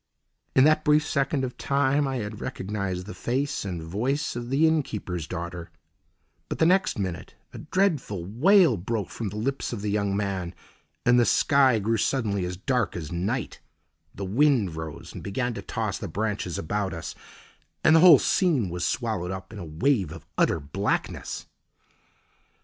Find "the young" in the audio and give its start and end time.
9.83-10.17